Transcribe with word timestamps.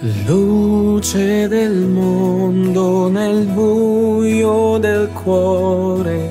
Luce 0.00 1.48
del 1.48 1.74
mondo 1.74 3.08
nel 3.08 3.46
buio 3.46 4.78
del 4.78 5.08
cuore, 5.08 6.30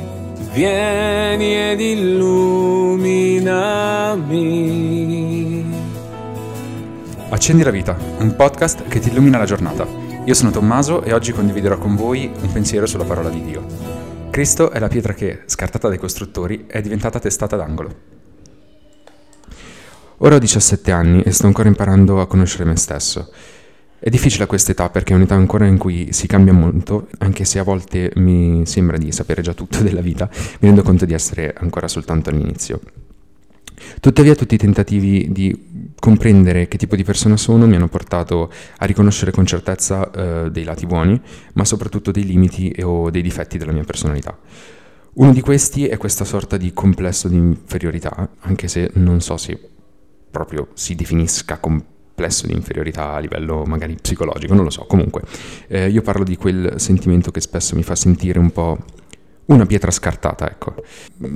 vieni 0.54 1.53
ed 1.53 1.82
illuminami. 1.82 3.25
Accendi 7.27 7.64
la 7.64 7.72
vita, 7.72 7.98
un 8.20 8.38
podcast 8.38 8.88
che 8.88 9.00
ti 9.00 9.09
illumina 9.09 9.38
la 9.38 9.43
giornata. 9.43 9.86
Io 10.23 10.34
sono 10.34 10.52
Tommaso 10.52 11.04
e 11.04 11.11
oggi 11.11 11.34
condividerò 11.34 11.77
con 11.77 11.97
voi 11.97 12.31
un 12.39 12.49
pensiero 12.54 12.86
sulla 12.86 13.04
parola 13.04 13.27
di 13.27 13.43
Dio. 13.43 13.65
Cristo 14.29 14.71
è 14.71 14.79
la 14.79 14.88
pietra 14.88 15.13
che, 15.13 15.41
scartata 15.45 15.89
dai 15.89 15.97
costruttori, 15.97 16.68
è 16.68 16.79
diventata 16.79 17.20
testata 17.20 17.57
d'angolo. 17.57 18.15
Ora 20.20 20.36
ho 20.36 20.39
17 20.39 20.91
anni 20.91 21.21
e 21.21 21.31
sto 21.31 21.47
ancora 21.47 21.68
imparando 21.68 22.21
a 22.21 22.27
conoscere 22.27 22.63
me 22.63 22.77
stesso. 22.77 23.29
È 24.00 24.09
difficile 24.09 24.43
a 24.43 24.48
questa 24.48 24.71
età 24.73 24.91
perché 24.91 25.13
è 25.13 25.16
un'età 25.16 25.34
ancora 25.34 25.66
in 25.66 25.80
cui 25.80 26.13
si 26.13 26.27
cambia 26.27 26.53
molto, 26.53 27.08
anche 27.17 27.45
se 27.45 27.58
a 27.58 27.63
volte 27.63 28.12
mi 28.17 28.63
sembra 28.67 28.95
di 28.95 29.12
sapere 29.12 29.41
già 29.41 29.55
tutto 29.55 29.81
della 29.81 30.02
vita, 30.02 30.30
mi 30.31 30.67
rendo 30.67 30.84
conto 30.84 31.05
di 31.05 31.13
essere 31.13 31.52
ancora 31.58 31.88
soltanto 31.88 32.30
all'inizio. 32.30 32.80
Tuttavia 33.99 34.36
tutti 34.36 34.53
i 34.53 34.58
tentativi 34.59 35.31
di 35.31 35.94
comprendere 35.99 36.67
che 36.67 36.77
tipo 36.77 36.95
di 36.95 37.03
persona 37.03 37.38
sono 37.38 37.66
mi 37.66 37.75
hanno 37.75 37.88
portato 37.88 38.52
a 38.77 38.86
riconoscere 38.86 39.31
con 39.31 39.48
certezza 39.48 40.11
eh, 40.11 40.52
dei 40.52 40.64
lati 40.64 40.86
buoni, 40.86 41.20
ma 41.53 41.66
soprattutto 41.66 42.11
dei 42.11 42.23
limiti 42.23 42.75
o 42.84 43.09
dei 43.09 43.23
difetti 43.23 43.58
della 43.58 43.72
mia 43.72 43.84
personalità. 43.84 44.38
Uno 45.14 45.34
di 45.34 45.41
questi 45.41 45.88
è 45.88 45.98
questa 45.98 46.23
sorta 46.23 46.58
di 46.58 46.72
complesso 46.72 47.27
di 47.27 47.36
inferiorità, 47.36 48.30
anche 48.41 48.67
se 48.67 48.91
non 48.94 49.22
so 49.22 49.38
se 49.38 49.59
proprio 50.30 50.67
si 50.75 50.94
definisca 50.94 51.58
complesso 51.58 51.95
di 52.48 52.53
inferiorità 52.53 53.13
a 53.13 53.20
livello 53.20 53.63
magari 53.66 53.95
psicologico, 54.02 54.55
non 54.55 54.63
lo 54.63 54.71
so. 54.71 54.85
Comunque, 54.85 55.21
eh, 55.67 55.88
io 55.88 56.02
parlo 56.02 56.23
di 56.23 56.35
quel 56.35 56.73
sentimento 56.78 57.30
che 57.30 57.42
spesso 57.42 57.75
mi 57.75 57.83
fa 57.83 57.95
sentire 57.95 58.39
un 58.39 58.50
po' 58.50 58.78
una 59.45 59.67
pietra 59.67 59.92
scartata, 59.92 60.50
ecco. 60.50 60.73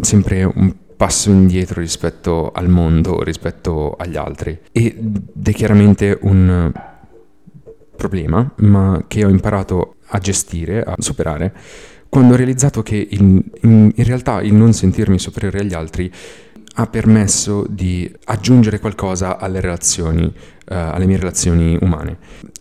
Sempre 0.02 0.44
un 0.44 0.74
passo 0.98 1.30
indietro 1.30 1.82
rispetto 1.82 2.52
al 2.52 2.68
mondo, 2.68 3.22
rispetto 3.22 3.96
agli 3.96 4.18
altri. 4.18 4.60
Ed 4.72 5.22
è 5.44 5.52
chiaramente 5.54 6.18
un 6.22 6.72
problema, 7.96 8.52
ma 8.58 9.04
che 9.08 9.24
ho 9.24 9.30
imparato 9.30 9.98
a 10.08 10.18
gestire, 10.18 10.82
a 10.82 10.96
superare, 10.98 11.54
quando 12.10 12.34
ho 12.34 12.38
realizzato 12.38 12.82
che 12.82 13.08
in, 13.12 13.42
in, 13.62 13.92
in 13.96 14.04
realtà 14.04 14.42
il 14.42 14.54
non 14.54 14.74
sentirmi 14.74 15.20
superiore 15.20 15.60
agli 15.60 15.74
altri 15.74 16.12
ha 16.76 16.88
permesso 16.88 17.66
di 17.68 18.12
aggiungere 18.26 18.80
qualcosa 18.80 19.38
alle 19.38 19.60
relazioni, 19.60 20.24
uh, 20.24 20.34
alle 20.66 21.06
mie 21.06 21.18
relazioni 21.18 21.78
umane, 21.82 22.18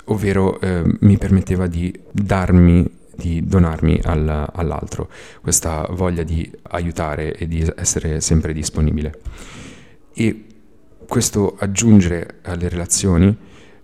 ovvero 0.07 0.59
uh, 0.61 0.97
mi 1.01 1.17
permetteva 1.17 1.67
di 1.67 1.93
darmi 2.11 2.99
di 3.21 3.47
donarmi 3.47 4.01
al, 4.03 4.49
all'altro, 4.51 5.11
questa 5.43 5.87
voglia 5.91 6.23
di 6.23 6.51
aiutare 6.71 7.35
e 7.37 7.47
di 7.47 7.71
essere 7.77 8.23
sempre 8.23 8.55
disponibile. 8.55 9.21
E 10.15 10.45
questo 11.07 11.55
aggiungere 11.59 12.39
alle 12.43 12.69
relazioni 12.71 13.37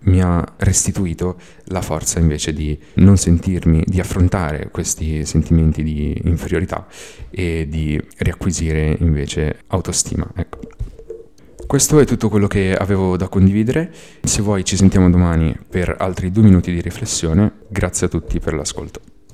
mi 0.07 0.21
ha 0.21 0.43
restituito 0.57 1.39
la 1.65 1.81
forza 1.81 2.19
invece 2.19 2.53
di 2.53 2.77
non 2.95 3.17
sentirmi, 3.17 3.83
di 3.85 3.99
affrontare 3.99 4.69
questi 4.71 5.25
sentimenti 5.25 5.83
di 5.83 6.19
inferiorità 6.25 6.87
e 7.29 7.67
di 7.69 8.01
riacquisire 8.17 8.95
invece 8.99 9.59
autostima. 9.67 10.27
Ecco. 10.35 10.59
Questo 11.65 11.99
è 11.99 12.05
tutto 12.05 12.29
quello 12.29 12.47
che 12.47 12.73
avevo 12.73 13.17
da 13.17 13.27
condividere. 13.27 13.91
Se 14.21 14.41
vuoi 14.41 14.63
ci 14.63 14.77
sentiamo 14.77 15.09
domani 15.09 15.53
per 15.69 15.95
altri 15.99 16.31
due 16.31 16.43
minuti 16.43 16.71
di 16.71 16.79
riflessione. 16.79 17.51
Grazie 17.67 18.07
a 18.07 18.09
tutti 18.09 18.39
per 18.39 18.53
l'ascolto. 18.53 19.16